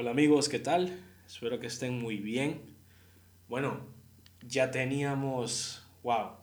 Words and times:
Hola 0.00 0.12
amigos, 0.12 0.48
¿qué 0.48 0.60
tal? 0.60 0.96
Espero 1.26 1.58
que 1.58 1.66
estén 1.66 1.98
muy 1.98 2.18
bien. 2.18 2.60
Bueno, 3.48 3.80
ya 4.46 4.70
teníamos, 4.70 5.84
wow, 6.04 6.36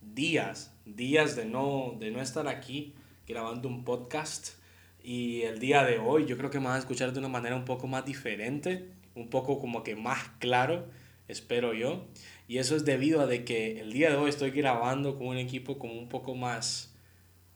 días, 0.00 0.74
días 0.86 1.36
de 1.36 1.44
no, 1.44 1.94
de 2.00 2.10
no 2.10 2.22
estar 2.22 2.48
aquí 2.48 2.94
grabando 3.28 3.68
un 3.68 3.84
podcast. 3.84 4.54
Y 5.02 5.42
el 5.42 5.58
día 5.58 5.84
de 5.84 5.98
hoy 5.98 6.24
yo 6.24 6.38
creo 6.38 6.48
que 6.48 6.58
me 6.58 6.68
van 6.68 6.76
a 6.76 6.78
escuchar 6.78 7.12
de 7.12 7.18
una 7.18 7.28
manera 7.28 7.54
un 7.54 7.66
poco 7.66 7.86
más 7.86 8.06
diferente, 8.06 8.88
un 9.14 9.28
poco 9.28 9.60
como 9.60 9.82
que 9.82 9.94
más 9.94 10.30
claro, 10.38 10.86
espero 11.28 11.74
yo. 11.74 12.06
Y 12.48 12.56
eso 12.56 12.76
es 12.76 12.86
debido 12.86 13.20
a 13.20 13.28
que 13.28 13.78
el 13.78 13.92
día 13.92 14.08
de 14.08 14.16
hoy 14.16 14.30
estoy 14.30 14.52
grabando 14.52 15.18
con 15.18 15.26
un 15.26 15.36
equipo 15.36 15.78
como 15.78 15.92
un 15.92 16.08
poco 16.08 16.34
más 16.34 16.94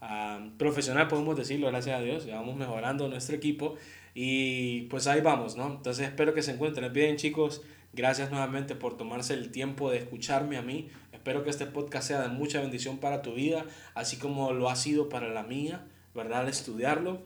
ah, 0.02 0.50
profesional, 0.58 1.08
podemos 1.08 1.34
decirlo, 1.34 1.68
gracias 1.68 1.98
a 1.98 2.02
Dios. 2.02 2.26
Ya 2.26 2.34
vamos 2.34 2.56
mejorando 2.56 3.08
nuestro 3.08 3.34
equipo 3.34 3.78
y 4.22 4.82
pues 4.90 5.06
ahí 5.06 5.22
vamos, 5.22 5.56
¿no? 5.56 5.66
Entonces 5.66 6.06
espero 6.06 6.34
que 6.34 6.42
se 6.42 6.50
encuentren 6.50 6.92
bien, 6.92 7.16
chicos. 7.16 7.62
Gracias 7.94 8.30
nuevamente 8.30 8.74
por 8.74 8.98
tomarse 8.98 9.32
el 9.32 9.50
tiempo 9.50 9.90
de 9.90 9.96
escucharme 9.96 10.58
a 10.58 10.62
mí. 10.62 10.90
Espero 11.10 11.42
que 11.42 11.48
este 11.48 11.64
podcast 11.64 12.08
sea 12.08 12.20
de 12.20 12.28
mucha 12.28 12.60
bendición 12.60 12.98
para 12.98 13.22
tu 13.22 13.32
vida, 13.32 13.64
así 13.94 14.18
como 14.18 14.52
lo 14.52 14.68
ha 14.68 14.76
sido 14.76 15.08
para 15.08 15.30
la 15.30 15.42
mía, 15.44 15.86
¿verdad? 16.14 16.40
Al 16.40 16.48
estudiarlo. 16.48 17.22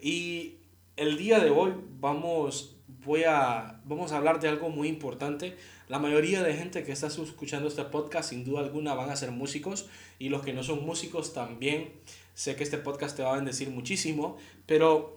Y 0.00 0.58
el 0.94 1.18
día 1.18 1.40
de 1.40 1.50
hoy 1.50 1.72
vamos, 1.98 2.76
voy 3.04 3.24
a, 3.24 3.80
vamos 3.84 4.12
a 4.12 4.18
hablar 4.18 4.38
de 4.38 4.46
algo 4.46 4.68
muy 4.68 4.86
importante. 4.86 5.56
La 5.88 5.98
mayoría 5.98 6.44
de 6.44 6.54
gente 6.54 6.84
que 6.84 6.92
está 6.92 7.08
escuchando 7.08 7.66
este 7.66 7.82
podcast, 7.82 8.30
sin 8.30 8.44
duda 8.44 8.60
alguna, 8.60 8.94
van 8.94 9.10
a 9.10 9.16
ser 9.16 9.32
músicos. 9.32 9.88
Y 10.20 10.28
los 10.28 10.44
que 10.44 10.52
no 10.52 10.62
son 10.62 10.86
músicos 10.86 11.34
también. 11.34 11.90
Sé 12.34 12.54
que 12.54 12.62
este 12.62 12.78
podcast 12.78 13.16
te 13.16 13.24
va 13.24 13.32
a 13.32 13.36
bendecir 13.36 13.68
muchísimo. 13.70 14.36
Pero 14.66 15.15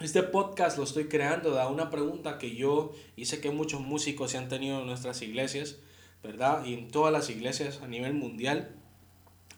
este 0.00 0.24
podcast 0.24 0.76
lo 0.76 0.84
estoy 0.84 1.04
creando 1.04 1.52
da 1.52 1.68
una 1.68 1.90
pregunta 1.90 2.38
que 2.38 2.56
yo 2.56 2.92
sé 3.22 3.40
que 3.40 3.50
muchos 3.50 3.80
músicos 3.80 4.32
se 4.32 4.38
han 4.38 4.48
tenido 4.48 4.80
en 4.80 4.86
nuestras 4.86 5.22
iglesias, 5.22 5.76
¿verdad? 6.22 6.64
Y 6.64 6.74
en 6.74 6.90
todas 6.90 7.12
las 7.12 7.30
iglesias 7.30 7.80
a 7.80 7.86
nivel 7.86 8.14
mundial. 8.14 8.74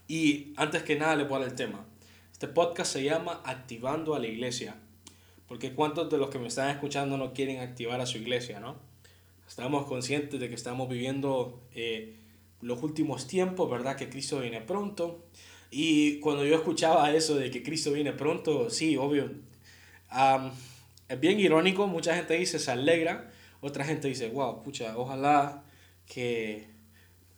Y 0.09 0.53
antes 0.57 0.83
que 0.83 0.97
nada 0.97 1.17
le 1.17 1.25
voy 1.25 1.43
a 1.43 1.47
el 1.47 1.55
tema. 1.55 1.87
Este 2.33 2.49
podcast 2.49 2.93
se 2.93 3.03
llama 3.03 3.41
Activando 3.45 4.15
a 4.15 4.19
la 4.19 4.27
Iglesia. 4.27 4.77
Porque 5.49 5.73
cuántos 5.73 6.11
de 6.11 6.19
los 6.19 6.29
que 6.29 6.39
me 6.39 6.49
están 6.49 6.69
escuchando 6.69 7.17
no 7.17 7.33
quieren 7.33 7.61
activar 7.61 8.01
a 8.01 8.07
su 8.07 8.19
iglesia, 8.19 8.61
¿no? 8.61 8.77
Estamos 9.49 9.87
conscientes 9.87 10.39
de 10.39 10.49
que 10.49 10.55
estamos 10.55 10.89
viviendo 10.89 11.63
eh, 11.73 12.17
los 12.61 12.83
últimos 12.83 13.27
tiempos, 13.27 13.71
¿verdad? 13.71 13.97
Que 13.97 14.11
Cristo 14.11 14.41
viene 14.41 14.61
pronto. 14.61 15.25
Y 15.71 16.21
cuando 16.21 16.45
yo 16.45 16.57
escuchaba 16.57 17.13
eso 17.15 17.37
de 17.37 17.51
que 17.51 17.63
Cristo 17.63 17.93
viene 17.93 18.13
pronto, 18.13 18.71
sí, 18.71 18.97
obvio, 18.97 19.31
es 21.09 21.21
bien 21.21 21.41
irónico, 21.41 21.87
mucha 21.87 22.15
gente 22.15 22.35
dice 22.35 22.59
se 22.59 22.71
alegra, 22.71 23.31
otra 23.61 23.85
gente 23.85 24.09
dice, 24.09 24.29
wow, 24.29 24.63
pucha, 24.63 24.97
ojalá 24.97 25.65
que, 26.07 26.69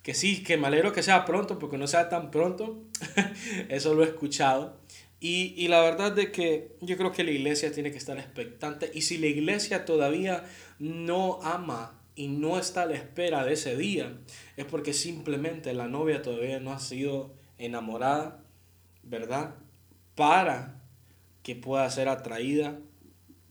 que 0.03 0.15
sí, 0.15 0.43
que 0.43 0.57
me 0.57 0.67
alegro 0.67 0.93
que 0.93 1.03
sea 1.03 1.25
pronto, 1.25 1.59
porque 1.59 1.79
no 1.79 1.87
sea 1.87 2.09
tan 2.09 2.31
pronto. 2.31 2.83
Eso 3.69 3.95
lo 3.95 4.05
he 4.05 4.07
escuchado. 4.07 4.79
Y, 5.21 5.55
y, 5.57 5.67
la 5.69 5.81
verdad 5.81 6.13
de 6.13 6.31
que 6.31 6.77
yo 6.81 6.97
creo 6.97 7.11
que 7.11 7.25
la 7.25 7.33
iglesia 7.33 7.73
tiene 7.73 7.91
que 7.91 7.99
estar 7.99 8.19
expectante. 8.19 8.91
Y 8.95 9.03
si 9.03 9.19
la 9.19 9.27
iglesia 9.27 9.85
todavía 9.85 10.45
no 10.79 11.41
ama 11.43 12.01
y 12.15 12.29
no 12.29 12.59
está 12.59 12.83
a 12.83 12.87
la 12.87 12.95
espera 12.95 13.45
de 13.45 13.55
ese 13.55 13.77
día, 13.77 14.17
es 14.57 14.65
porque 14.65 14.93
simplemente 14.93 15.73
la 15.75 15.89
novia 15.89 16.23
todavía 16.23 16.61
no 16.61 16.73
ha 16.73 16.79
sido 16.79 17.35
enamorada, 17.59 18.45
¿verdad? 19.03 19.57
Para 20.15 20.78
que 21.49 21.57
pueda 21.57 21.89
ser 21.89 22.09
atraída 22.09 22.79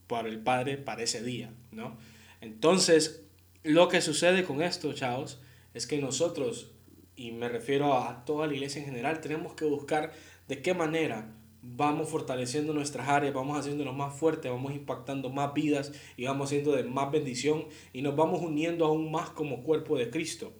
por 0.06 0.28
el 0.28 0.38
Padre 0.38 0.76
para 0.76 1.02
ese 1.02 1.20
día, 1.20 1.52
¿no? 1.72 1.98
Entonces, 2.40 3.24
lo 3.64 3.88
que 3.88 4.00
sucede 4.00 4.44
con 4.44 4.62
esto, 4.62 4.92
chavos, 4.92 5.40
es 5.74 5.88
que 5.88 5.98
nosotros, 5.98 6.70
y 7.16 7.32
me 7.32 7.48
refiero 7.48 7.94
a 7.94 8.24
toda 8.24 8.46
la 8.46 8.54
iglesia 8.54 8.78
en 8.78 8.86
general, 8.86 9.20
tenemos 9.20 9.54
que 9.54 9.64
buscar 9.64 10.12
de 10.46 10.62
qué 10.62 10.74
manera 10.74 11.34
vamos 11.60 12.08
fortaleciendo 12.08 12.72
nuestras 12.72 13.08
áreas, 13.08 13.34
vamos 13.34 13.58
haciéndonos 13.58 13.96
más 13.96 14.14
fuertes, 14.14 14.48
vamos 14.48 14.72
impactando 14.74 15.28
más 15.30 15.52
vidas 15.52 15.90
y 16.16 16.26
vamos 16.26 16.50
haciendo 16.50 16.76
de 16.76 16.84
más 16.84 17.10
bendición 17.10 17.64
y 17.92 18.02
nos 18.02 18.14
vamos 18.14 18.40
uniendo 18.42 18.86
aún 18.86 19.10
más 19.10 19.30
como 19.30 19.64
cuerpo 19.64 19.98
de 19.98 20.08
Cristo. 20.08 20.52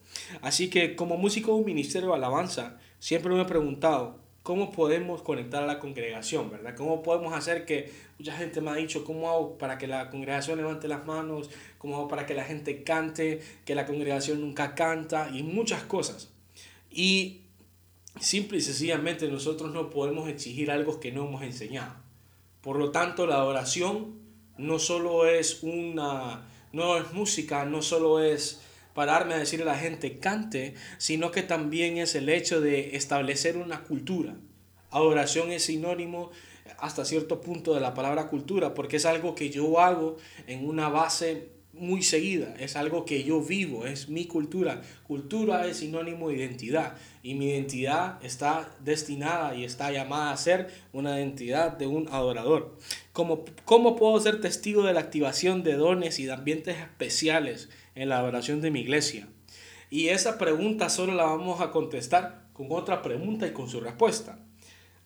Así 0.42 0.70
que 0.70 0.96
como 0.96 1.16
músico 1.16 1.52
de 1.52 1.58
un 1.60 1.66
ministerio 1.66 2.08
de 2.08 2.16
alabanza, 2.16 2.80
siempre 2.98 3.32
me 3.32 3.42
he 3.42 3.44
preguntado, 3.44 4.26
cómo 4.48 4.70
podemos 4.70 5.20
conectar 5.20 5.62
a 5.62 5.66
la 5.66 5.78
congregación, 5.78 6.50
¿verdad? 6.50 6.74
¿Cómo 6.74 7.02
podemos 7.02 7.34
hacer 7.34 7.66
que 7.66 7.92
mucha 8.18 8.34
gente 8.34 8.62
me 8.62 8.70
ha 8.70 8.76
dicho, 8.76 9.04
cómo 9.04 9.28
hago 9.28 9.58
para 9.58 9.76
que 9.76 9.86
la 9.86 10.08
congregación 10.08 10.56
levante 10.56 10.88
las 10.88 11.04
manos, 11.04 11.50
cómo 11.76 11.96
hago 11.96 12.08
para 12.08 12.24
que 12.24 12.32
la 12.32 12.44
gente 12.44 12.82
cante, 12.82 13.42
que 13.66 13.74
la 13.74 13.84
congregación 13.84 14.40
nunca 14.40 14.74
canta 14.74 15.28
y 15.34 15.42
muchas 15.42 15.82
cosas. 15.82 16.30
Y 16.90 17.42
simple 18.18 18.56
y 18.56 18.62
sencillamente 18.62 19.28
nosotros 19.28 19.70
no 19.74 19.90
podemos 19.90 20.30
exigir 20.30 20.70
algo 20.70 20.98
que 20.98 21.12
no 21.12 21.26
hemos 21.26 21.42
enseñado. 21.42 21.92
Por 22.62 22.78
lo 22.78 22.90
tanto, 22.90 23.26
la 23.26 23.34
adoración 23.34 24.14
no 24.56 24.78
solo 24.78 25.26
es 25.26 25.62
una, 25.62 26.48
no 26.72 26.96
es 26.96 27.12
música, 27.12 27.66
no 27.66 27.82
solo 27.82 28.22
es 28.22 28.62
pararme 28.94 29.34
a 29.34 29.38
decirle 29.38 29.64
a 29.64 29.72
la 29.74 29.78
gente 29.78 30.18
cante, 30.18 30.74
sino 30.98 31.30
que 31.30 31.42
también 31.42 31.98
es 31.98 32.14
el 32.14 32.28
hecho 32.28 32.60
de 32.60 32.96
establecer 32.96 33.56
una 33.56 33.84
cultura. 33.84 34.36
Adoración 34.90 35.52
es 35.52 35.64
sinónimo 35.64 36.30
hasta 36.78 37.04
cierto 37.04 37.40
punto 37.40 37.74
de 37.74 37.80
la 37.80 37.94
palabra 37.94 38.28
cultura, 38.28 38.74
porque 38.74 38.96
es 38.96 39.06
algo 39.06 39.34
que 39.34 39.50
yo 39.50 39.80
hago 39.80 40.16
en 40.46 40.66
una 40.66 40.88
base 40.88 41.58
muy 41.72 42.02
seguida, 42.02 42.54
es 42.58 42.76
algo 42.76 43.04
que 43.04 43.22
yo 43.22 43.40
vivo, 43.40 43.86
es 43.86 44.08
mi 44.08 44.26
cultura. 44.26 44.82
Cultura 45.06 45.66
es 45.66 45.78
sinónimo 45.78 46.28
de 46.28 46.36
identidad 46.36 46.94
y 47.22 47.34
mi 47.34 47.50
identidad 47.50 48.22
está 48.24 48.74
destinada 48.80 49.54
y 49.54 49.64
está 49.64 49.92
llamada 49.92 50.32
a 50.32 50.36
ser 50.36 50.68
una 50.92 51.18
identidad 51.18 51.72
de 51.72 51.86
un 51.86 52.08
adorador. 52.08 52.76
¿Cómo, 53.12 53.44
cómo 53.64 53.96
puedo 53.96 54.18
ser 54.20 54.40
testigo 54.40 54.82
de 54.82 54.92
la 54.92 55.00
activación 55.00 55.62
de 55.62 55.74
dones 55.74 56.18
y 56.18 56.26
de 56.26 56.32
ambientes 56.32 56.76
especiales 56.78 57.68
en 58.00 58.08
la 58.08 58.18
adoración 58.18 58.60
de 58.60 58.70
mi 58.70 58.80
iglesia? 58.80 59.28
Y 59.90 60.08
esa 60.08 60.38
pregunta 60.38 60.88
solo 60.88 61.14
la 61.14 61.24
vamos 61.24 61.60
a 61.60 61.70
contestar 61.70 62.48
con 62.52 62.68
otra 62.70 63.02
pregunta 63.02 63.46
y 63.46 63.52
con 63.52 63.68
su 63.68 63.80
respuesta. 63.80 64.38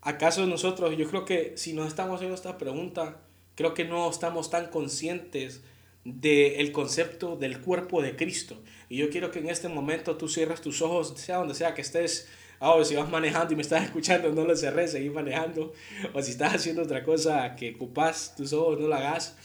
¿Acaso 0.00 0.46
nosotros, 0.46 0.96
yo 0.96 1.08
creo 1.08 1.24
que 1.24 1.52
si 1.56 1.72
nos 1.72 1.86
estamos 1.88 2.16
haciendo 2.16 2.34
esta 2.34 2.58
pregunta, 2.58 3.20
creo 3.54 3.74
que 3.74 3.84
no 3.84 4.10
estamos 4.10 4.50
tan 4.50 4.66
conscientes 4.66 5.62
del 6.04 6.72
concepto 6.72 7.36
del 7.36 7.60
cuerpo 7.60 8.02
de 8.02 8.16
Cristo. 8.16 8.60
Y 8.88 8.96
yo 8.96 9.10
quiero 9.10 9.30
que 9.30 9.38
en 9.38 9.48
este 9.48 9.68
momento 9.68 10.16
tú 10.16 10.28
cierres 10.28 10.60
tus 10.60 10.82
ojos, 10.82 11.14
sea 11.16 11.36
donde 11.38 11.54
sea 11.54 11.74
que 11.74 11.82
estés. 11.82 12.28
Ahora, 12.58 12.84
si 12.84 12.94
vas 12.94 13.08
manejando 13.08 13.52
y 13.52 13.56
me 13.56 13.62
estás 13.62 13.84
escuchando, 13.86 14.32
no 14.32 14.44
lo 14.44 14.56
cerres, 14.56 14.92
seguí 14.92 15.10
manejando. 15.10 15.72
O 16.12 16.22
si 16.22 16.32
estás 16.32 16.54
haciendo 16.54 16.82
otra 16.82 17.04
cosa 17.04 17.54
que 17.56 17.74
ocupas 17.74 18.34
tus 18.36 18.52
ojos, 18.52 18.80
no 18.80 18.88
lo 18.88 18.94
hagas. 18.94 19.36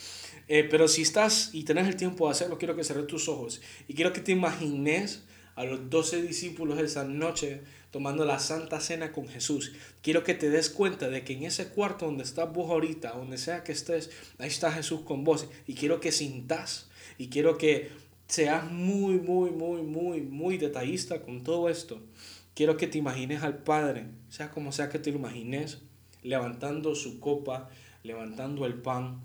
Eh, 0.47 0.65
pero 0.69 0.87
si 0.87 1.01
estás 1.01 1.49
y 1.53 1.63
tenés 1.63 1.87
el 1.87 1.95
tiempo 1.95 2.25
de 2.25 2.31
hacerlo, 2.31 2.57
quiero 2.57 2.75
que 2.75 2.83
cerres 2.83 3.07
tus 3.07 3.27
ojos. 3.27 3.61
Y 3.87 3.93
quiero 3.93 4.13
que 4.13 4.21
te 4.21 4.31
imagines 4.31 5.23
a 5.55 5.63
los 5.65 5.89
doce 5.89 6.21
discípulos 6.21 6.79
esa 6.79 7.03
noche 7.03 7.61
tomando 7.91 8.25
la 8.25 8.39
Santa 8.39 8.79
Cena 8.79 9.11
con 9.11 9.27
Jesús. 9.27 9.73
Quiero 10.01 10.23
que 10.23 10.35
te 10.35 10.49
des 10.49 10.69
cuenta 10.69 11.09
de 11.09 11.23
que 11.23 11.33
en 11.33 11.43
ese 11.43 11.69
cuarto 11.69 12.05
donde 12.05 12.23
estás 12.23 12.53
vos 12.53 12.69
ahorita, 12.69 13.13
donde 13.13 13.37
sea 13.37 13.63
que 13.63 13.71
estés, 13.71 14.11
ahí 14.37 14.49
está 14.49 14.71
Jesús 14.71 15.01
con 15.01 15.23
vos. 15.23 15.47
Y 15.65 15.73
quiero 15.73 15.99
que 15.99 16.11
sintas 16.11 16.89
y 17.17 17.29
quiero 17.29 17.57
que 17.57 17.89
seas 18.27 18.71
muy, 18.71 19.19
muy, 19.19 19.49
muy, 19.51 19.81
muy, 19.81 20.21
muy 20.21 20.57
detallista 20.57 21.21
con 21.21 21.43
todo 21.43 21.69
esto. 21.69 22.01
Quiero 22.53 22.77
que 22.77 22.87
te 22.87 22.97
imagines 22.97 23.43
al 23.43 23.57
Padre, 23.57 24.07
sea 24.29 24.51
como 24.51 24.71
sea 24.71 24.89
que 24.89 24.99
te 24.99 25.09
imagines, 25.09 25.79
levantando 26.23 26.95
su 26.95 27.19
copa, 27.19 27.69
levantando 28.03 28.65
el 28.65 28.75
pan, 28.75 29.21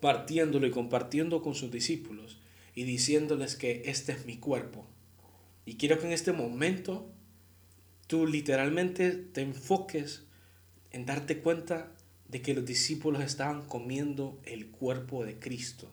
partiéndolo 0.00 0.66
y 0.66 0.70
compartiendo 0.70 1.42
con 1.42 1.54
sus 1.54 1.70
discípulos 1.70 2.38
y 2.74 2.84
diciéndoles 2.84 3.56
que 3.56 3.82
este 3.86 4.12
es 4.12 4.26
mi 4.26 4.38
cuerpo. 4.38 4.86
Y 5.66 5.76
quiero 5.76 5.98
que 5.98 6.06
en 6.06 6.12
este 6.12 6.32
momento 6.32 7.10
tú 8.06 8.26
literalmente 8.26 9.12
te 9.12 9.42
enfoques 9.42 10.24
en 10.90 11.06
darte 11.06 11.38
cuenta 11.38 11.92
de 12.28 12.42
que 12.42 12.54
los 12.54 12.64
discípulos 12.64 13.22
estaban 13.22 13.62
comiendo 13.66 14.40
el 14.44 14.68
cuerpo 14.68 15.24
de 15.24 15.38
Cristo. 15.38 15.90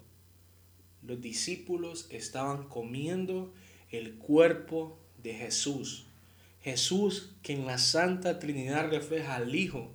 Los 1.04 1.22
discípulos 1.22 2.08
estaban 2.10 2.68
comiendo 2.68 3.54
el 3.92 4.16
cuerpo 4.16 5.00
de 5.22 5.34
Jesús. 5.34 6.06
Jesús 6.62 7.36
que 7.42 7.54
en 7.54 7.66
la 7.66 7.78
Santa 7.78 8.40
Trinidad 8.40 8.90
refleja 8.90 9.36
al 9.36 9.56
Hijo 9.56 9.92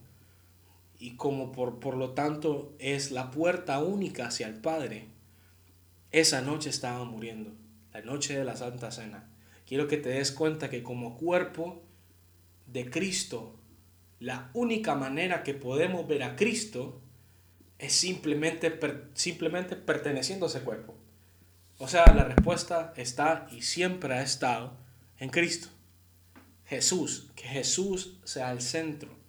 y 1.02 1.16
como 1.16 1.50
por, 1.50 1.81
por 1.81 1.96
lo 1.96 2.10
tanto 2.10 2.76
es 2.78 3.10
la 3.10 3.32
puerta 3.32 3.81
única 3.81 4.28
hacia 4.28 4.46
el 4.46 4.54
Padre. 4.54 5.06
Esa 6.12 6.43
noche 6.43 6.70
estaba 6.70 7.04
muriendo, 7.04 7.50
la 7.93 8.02
noche 8.02 8.38
de 8.38 8.44
la 8.44 8.54
Santa 8.54 8.93
Cena. 8.93 9.28
Quiero 9.66 9.88
que 9.88 9.96
te 9.96 10.10
des 10.10 10.31
cuenta 10.31 10.70
que 10.70 10.84
como 10.84 11.19
cuerpo 11.19 11.82
de 12.69 12.88
Cristo, 12.88 13.56
la 14.20 14.49
única 14.54 14.94
manera 14.94 15.43
que 15.43 15.54
podemos 15.54 16.06
ver 16.06 16.22
a 16.22 16.37
Cristo 16.37 17.00
es 17.81 17.93
simplemente, 17.93 18.78
simplemente 19.14 19.75
perteneciendo 19.75 20.46
a 20.46 20.50
ese 20.50 20.60
cuerpo. 20.60 20.94
O 21.78 21.88
sea, 21.88 22.05
la 22.14 22.22
respuesta 22.22 22.94
está 22.96 23.48
y 23.50 23.62
siempre 23.62 24.14
ha 24.14 24.22
estado 24.22 24.76
en 25.19 25.31
Cristo. 25.31 25.66
Jesús, 26.64 27.28
que 27.34 27.48
Jesús 27.48 28.20
sea 28.22 28.52
el 28.52 28.60
centro. 28.60 29.21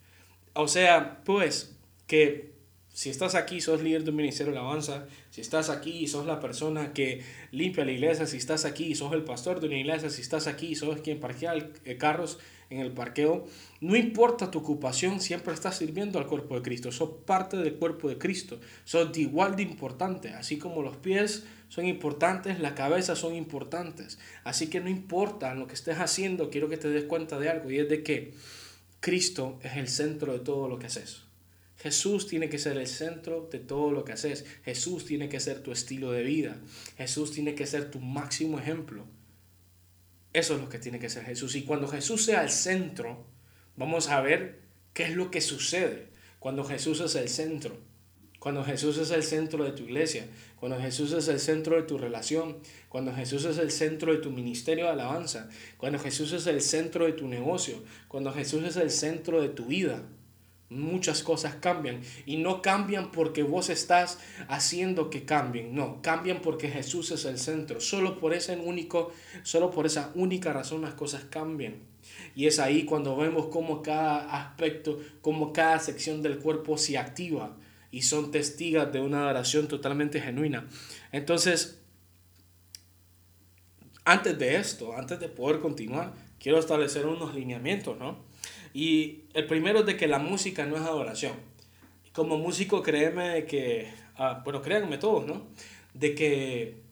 O 0.54 0.68
sea, 0.68 1.20
pues 1.24 1.76
que 2.06 2.54
si 2.94 3.10
estás 3.10 3.34
aquí, 3.34 3.60
sos 3.60 3.82
líder 3.82 4.04
de 4.04 4.10
un 4.10 4.16
ministerio 4.16 4.52
de 4.52 4.58
alabanza, 4.60 5.08
si 5.30 5.40
estás 5.40 5.68
aquí 5.68 6.06
sos 6.06 6.26
la 6.26 6.38
persona 6.38 6.92
que 6.92 7.24
limpia 7.50 7.84
la 7.84 7.90
iglesia, 7.90 8.24
si 8.28 8.36
estás 8.36 8.64
aquí 8.64 8.94
sos 8.94 9.12
el 9.12 9.24
pastor 9.24 9.58
de 9.58 9.66
una 9.66 9.78
iglesia, 9.78 10.10
si 10.10 10.22
estás 10.22 10.46
aquí 10.46 10.76
sos 10.76 11.00
quien 11.00 11.18
parquea 11.18 11.54
eh, 11.84 11.96
carros 11.96 12.38
en 12.70 12.78
el 12.78 12.92
parqueo, 12.92 13.46
no 13.80 13.96
importa 13.96 14.52
tu 14.52 14.60
ocupación, 14.60 15.20
siempre 15.20 15.52
estás 15.52 15.78
sirviendo 15.78 16.20
al 16.20 16.28
cuerpo 16.28 16.54
de 16.54 16.62
Cristo, 16.62 16.92
sos 16.92 17.10
parte 17.26 17.56
del 17.56 17.74
cuerpo 17.74 18.08
de 18.08 18.16
Cristo, 18.16 18.60
sos 18.84 19.12
de 19.12 19.22
igual 19.22 19.56
de 19.56 19.62
importante, 19.62 20.28
así 20.28 20.58
como 20.58 20.80
los 20.80 20.96
pies 20.96 21.44
son 21.68 21.86
importantes, 21.86 22.60
la 22.60 22.76
cabeza 22.76 23.16
son 23.16 23.34
importantes, 23.34 24.20
así 24.44 24.68
que 24.70 24.80
no 24.80 24.88
importa 24.88 25.52
lo 25.56 25.66
que 25.66 25.74
estés 25.74 25.98
haciendo, 25.98 26.48
quiero 26.48 26.68
que 26.68 26.76
te 26.76 26.88
des 26.88 27.04
cuenta 27.04 27.40
de 27.40 27.48
algo 27.48 27.72
y 27.72 27.78
es 27.78 27.88
de 27.88 28.04
que 28.04 28.34
Cristo 29.04 29.58
es 29.62 29.76
el 29.76 29.88
centro 29.88 30.32
de 30.32 30.38
todo 30.38 30.66
lo 30.66 30.78
que 30.78 30.86
haces. 30.86 31.24
Jesús 31.76 32.26
tiene 32.26 32.48
que 32.48 32.58
ser 32.58 32.78
el 32.78 32.86
centro 32.86 33.50
de 33.52 33.58
todo 33.58 33.90
lo 33.90 34.02
que 34.02 34.12
haces. 34.12 34.46
Jesús 34.64 35.04
tiene 35.04 35.28
que 35.28 35.40
ser 35.40 35.62
tu 35.62 35.72
estilo 35.72 36.10
de 36.10 36.22
vida. 36.22 36.56
Jesús 36.96 37.30
tiene 37.30 37.54
que 37.54 37.66
ser 37.66 37.90
tu 37.90 38.00
máximo 38.00 38.58
ejemplo. 38.58 39.04
Eso 40.32 40.54
es 40.54 40.60
lo 40.62 40.70
que 40.70 40.78
tiene 40.78 40.98
que 40.98 41.10
ser 41.10 41.22
Jesús. 41.26 41.54
Y 41.54 41.64
cuando 41.64 41.86
Jesús 41.86 42.24
sea 42.24 42.42
el 42.44 42.48
centro, 42.48 43.26
vamos 43.76 44.08
a 44.08 44.22
ver 44.22 44.62
qué 44.94 45.02
es 45.02 45.14
lo 45.14 45.30
que 45.30 45.42
sucede 45.42 46.06
cuando 46.38 46.64
Jesús 46.64 47.00
es 47.00 47.14
el 47.14 47.28
centro. 47.28 47.76
Cuando 48.44 48.62
Jesús 48.62 48.98
es 48.98 49.10
el 49.10 49.22
centro 49.22 49.64
de 49.64 49.70
tu 49.70 49.84
iglesia, 49.84 50.26
cuando 50.60 50.78
Jesús 50.78 51.12
es 51.12 51.28
el 51.28 51.40
centro 51.40 51.76
de 51.76 51.84
tu 51.84 51.96
relación, 51.96 52.58
cuando 52.90 53.14
Jesús 53.14 53.46
es 53.46 53.56
el 53.56 53.70
centro 53.70 54.12
de 54.12 54.18
tu 54.18 54.30
ministerio 54.30 54.84
de 54.84 54.90
alabanza, 54.90 55.48
cuando 55.78 55.98
Jesús 55.98 56.30
es 56.34 56.46
el 56.46 56.60
centro 56.60 57.06
de 57.06 57.14
tu 57.14 57.26
negocio, 57.26 57.82
cuando 58.06 58.34
Jesús 58.34 58.62
es 58.64 58.76
el 58.76 58.90
centro 58.90 59.40
de 59.40 59.48
tu 59.48 59.64
vida 59.64 60.02
muchas 60.68 61.22
cosas 61.22 61.54
cambian 61.54 62.00
y 62.26 62.36
no 62.36 62.60
cambian 62.60 63.12
porque 63.12 63.42
vos 63.42 63.70
estás 63.70 64.18
haciendo 64.48 65.08
que 65.08 65.24
cambien, 65.24 65.74
no, 65.74 66.02
cambian 66.02 66.42
porque 66.42 66.68
Jesús 66.68 67.12
es 67.12 67.24
el 67.24 67.38
centro. 67.38 67.80
Solo 67.80 68.18
por 68.18 68.34
ese 68.34 68.56
único, 68.56 69.12
solo 69.42 69.70
por 69.70 69.86
esa 69.86 70.10
única 70.14 70.52
razón 70.52 70.82
las 70.82 70.94
cosas 70.94 71.24
cambian. 71.30 71.76
Y 72.34 72.46
es 72.46 72.58
ahí 72.58 72.84
cuando 72.84 73.16
vemos 73.16 73.46
cómo 73.46 73.80
cada 73.80 74.36
aspecto, 74.36 75.00
cómo 75.22 75.52
cada 75.54 75.78
sección 75.78 76.20
del 76.20 76.38
cuerpo 76.38 76.76
se 76.76 76.98
activa 76.98 77.56
y 77.94 78.02
son 78.02 78.32
testigas 78.32 78.92
de 78.92 79.00
una 79.00 79.20
adoración 79.20 79.68
totalmente 79.68 80.20
genuina. 80.20 80.66
Entonces, 81.12 81.80
antes 84.04 84.36
de 84.36 84.56
esto, 84.56 84.96
antes 84.96 85.20
de 85.20 85.28
poder 85.28 85.60
continuar, 85.60 86.12
quiero 86.40 86.58
establecer 86.58 87.06
unos 87.06 87.36
lineamientos, 87.36 87.96
¿no? 87.96 88.24
Y 88.72 89.26
el 89.32 89.46
primero 89.46 89.78
es 89.80 89.86
de 89.86 89.96
que 89.96 90.08
la 90.08 90.18
música 90.18 90.66
no 90.66 90.74
es 90.74 90.82
adoración. 90.82 91.34
Como 92.12 92.36
músico, 92.36 92.82
créeme 92.82 93.44
que, 93.44 93.94
ah, 94.16 94.42
bueno, 94.44 94.60
créanme 94.60 94.98
todos, 94.98 95.24
¿no? 95.24 95.46
De 95.92 96.16
que 96.16 96.82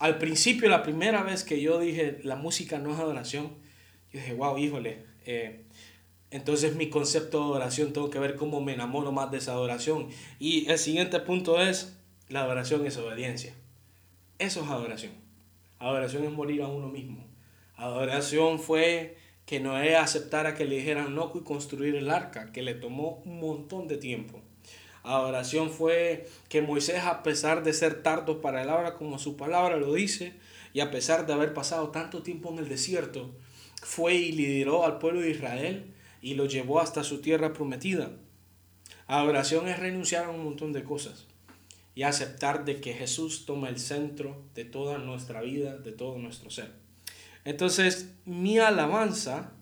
al 0.00 0.18
principio, 0.18 0.68
la 0.68 0.82
primera 0.82 1.22
vez 1.22 1.44
que 1.44 1.60
yo 1.60 1.78
dije 1.78 2.18
la 2.24 2.34
música 2.34 2.80
no 2.80 2.92
es 2.92 2.98
adoración, 2.98 3.52
yo 4.12 4.18
dije, 4.18 4.34
wow, 4.34 4.58
híjole, 4.58 5.04
eh, 5.26 5.62
entonces 6.30 6.76
mi 6.76 6.90
concepto 6.90 7.38
de 7.38 7.44
adoración 7.44 7.92
tengo 7.92 8.10
que 8.10 8.18
ver 8.18 8.36
cómo 8.36 8.60
me 8.60 8.74
enamoro 8.74 9.12
más 9.12 9.30
de 9.30 9.38
esa 9.38 9.52
adoración. 9.52 10.08
Y 10.38 10.70
el 10.70 10.78
siguiente 10.78 11.20
punto 11.20 11.60
es, 11.60 11.96
la 12.28 12.42
adoración 12.42 12.84
es 12.86 12.96
obediencia. 12.98 13.54
Eso 14.38 14.62
es 14.62 14.68
adoración. 14.68 15.12
Adoración 15.78 16.24
es 16.24 16.32
morir 16.32 16.62
a 16.62 16.68
uno 16.68 16.88
mismo. 16.88 17.24
Adoración 17.76 18.58
fue 18.58 19.16
que 19.46 19.60
Noé 19.60 19.96
aceptara 19.96 20.54
que 20.54 20.66
le 20.66 20.76
dijeran 20.76 21.14
no 21.14 21.32
y 21.34 21.40
construir 21.40 21.94
el 21.94 22.10
arca, 22.10 22.52
que 22.52 22.62
le 22.62 22.74
tomó 22.74 23.22
un 23.24 23.40
montón 23.40 23.88
de 23.88 23.96
tiempo. 23.96 24.42
Adoración 25.04 25.70
fue 25.70 26.28
que 26.50 26.60
Moisés, 26.60 27.04
a 27.04 27.22
pesar 27.22 27.62
de 27.62 27.72
ser 27.72 28.02
tardo 28.02 28.42
para 28.42 28.62
el 28.62 28.68
habla, 28.68 28.96
como 28.96 29.18
su 29.18 29.38
palabra 29.38 29.76
lo 29.78 29.94
dice, 29.94 30.34
y 30.74 30.80
a 30.80 30.90
pesar 30.90 31.26
de 31.26 31.32
haber 31.32 31.54
pasado 31.54 31.88
tanto 31.88 32.22
tiempo 32.22 32.50
en 32.50 32.58
el 32.58 32.68
desierto, 32.68 33.30
fue 33.82 34.14
y 34.14 34.32
lideró 34.32 34.84
al 34.84 34.98
pueblo 34.98 35.22
de 35.22 35.30
Israel 35.30 35.94
y 36.20 36.34
lo 36.34 36.46
llevó 36.46 36.80
hasta 36.80 37.04
su 37.04 37.20
tierra 37.20 37.52
prometida. 37.52 38.10
Adoración 39.06 39.68
es 39.68 39.78
renunciar 39.78 40.26
a 40.26 40.30
un 40.30 40.44
montón 40.44 40.72
de 40.72 40.84
cosas 40.84 41.26
y 41.94 42.02
aceptar 42.02 42.64
de 42.64 42.80
que 42.80 42.94
Jesús 42.94 43.44
toma 43.46 43.68
el 43.68 43.78
centro 43.78 44.42
de 44.54 44.64
toda 44.64 44.98
nuestra 44.98 45.40
vida, 45.40 45.76
de 45.78 45.92
todo 45.92 46.18
nuestro 46.18 46.50
ser. 46.50 46.70
Entonces, 47.44 48.14
mi 48.24 48.58
alabanza 48.58 49.52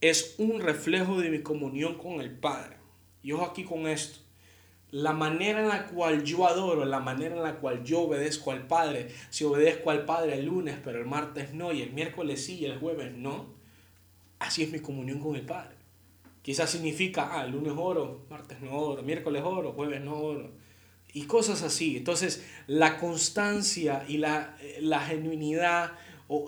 es 0.00 0.36
un 0.38 0.60
reflejo 0.60 1.20
de 1.20 1.30
mi 1.30 1.42
comunión 1.42 1.98
con 1.98 2.20
el 2.20 2.30
Padre. 2.30 2.76
Y 3.22 3.32
ojo 3.32 3.44
aquí 3.44 3.64
con 3.64 3.88
esto. 3.88 4.20
La 4.90 5.12
manera 5.12 5.60
en 5.60 5.68
la 5.68 5.88
cual 5.88 6.22
yo 6.22 6.46
adoro, 6.46 6.84
la 6.84 7.00
manera 7.00 7.34
en 7.34 7.42
la 7.42 7.56
cual 7.56 7.82
yo 7.82 8.02
obedezco 8.02 8.52
al 8.52 8.66
Padre, 8.68 9.08
si 9.30 9.44
obedezco 9.44 9.90
al 9.90 10.04
Padre 10.04 10.38
el 10.38 10.46
lunes, 10.46 10.76
pero 10.84 11.00
el 11.00 11.06
martes 11.06 11.52
no, 11.52 11.72
y 11.72 11.82
el 11.82 11.92
miércoles 11.92 12.44
sí, 12.44 12.60
y 12.60 12.66
el 12.66 12.78
jueves 12.78 13.12
no, 13.12 13.55
así 14.38 14.62
es 14.62 14.72
mi 14.72 14.80
comunión 14.80 15.20
con 15.20 15.36
el 15.36 15.42
Padre. 15.42 15.76
Quizás 16.42 16.70
significa, 16.70 17.30
ah, 17.32 17.44
el 17.44 17.52
lunes 17.52 17.72
oro, 17.76 18.24
martes 18.30 18.60
no 18.60 18.76
oro, 18.76 19.02
miércoles 19.02 19.42
oro, 19.44 19.72
jueves 19.72 20.00
no 20.00 20.16
oro, 20.16 20.52
y 21.12 21.22
cosas 21.22 21.62
así. 21.62 21.96
Entonces, 21.96 22.46
la 22.66 22.98
constancia 22.98 24.04
y 24.06 24.18
la, 24.18 24.56
la 24.80 25.00
genuinidad 25.00 25.92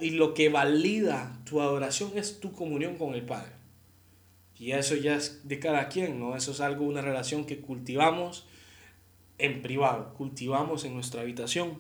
y 0.01 0.11
lo 0.11 0.35
que 0.35 0.49
valida 0.49 1.41
tu 1.45 1.61
adoración 1.61 2.13
es 2.17 2.41
tu 2.41 2.53
comunión 2.53 2.97
con 2.97 3.15
el 3.15 3.23
Padre. 3.23 3.53
Y 4.59 4.73
eso 4.73 4.97
ya 4.97 5.15
es 5.15 5.47
de 5.47 5.59
cada 5.59 5.89
quien, 5.89 6.19
¿no? 6.19 6.37
Eso 6.37 6.51
es 6.51 6.61
algo, 6.61 6.85
una 6.85 7.01
relación 7.01 7.45
que 7.45 7.61
cultivamos 7.61 8.47
en 9.39 9.63
privado, 9.63 10.15
cultivamos 10.15 10.85
en 10.85 10.95
nuestra 10.95 11.21
habitación, 11.21 11.79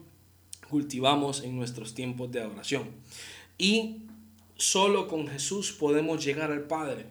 cultivamos 0.70 1.42
en 1.42 1.56
nuestros 1.56 1.94
tiempos 1.94 2.30
de 2.30 2.40
adoración. 2.40 2.84
Y 3.58 4.07
solo 4.58 5.08
con 5.08 5.28
Jesús 5.28 5.72
podemos 5.72 6.22
llegar 6.22 6.52
al 6.52 6.66
Padre. 6.66 7.06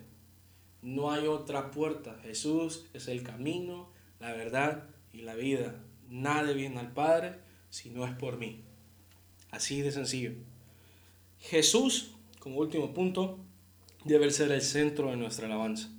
No 0.83 1.11
hay 1.11 1.25
otra 1.25 1.71
puerta. 1.71 2.19
Jesús 2.21 2.85
es 2.93 3.07
el 3.07 3.23
camino, 3.23 3.89
la 4.19 4.33
verdad 4.33 4.83
y 5.11 5.21
la 5.21 5.33
vida. 5.33 5.75
Nadie 6.09 6.53
viene 6.53 6.79
al 6.79 6.91
Padre 6.91 7.39
si 7.69 7.89
no 7.89 8.05
es 8.05 8.13
por 8.13 8.37
mí. 8.37 8.61
Así 9.49 9.81
de 9.81 9.91
sencillo. 9.91 10.33
Jesús, 11.39 12.11
como 12.39 12.59
último 12.59 12.93
punto, 12.93 13.39
debe 14.03 14.29
ser 14.31 14.51
el 14.51 14.61
centro 14.61 15.09
de 15.09 15.17
nuestra 15.17 15.47
alabanza. 15.47 15.89